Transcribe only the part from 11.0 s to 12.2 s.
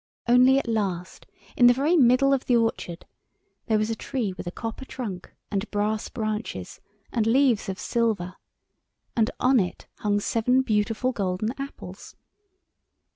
golden apples.